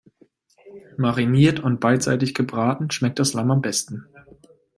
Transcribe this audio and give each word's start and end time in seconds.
Mariniert 0.97 1.59
und 1.59 1.79
beidseitig 1.79 2.33
gebraten 2.33 2.89
schmeckt 2.89 3.19
das 3.19 3.33
Lamm 3.33 3.51
am 3.51 3.61
besten. 3.61 4.07